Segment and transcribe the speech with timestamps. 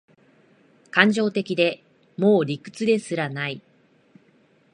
[0.89, 1.83] 感情的で、
[2.17, 3.61] もう理屈ですらない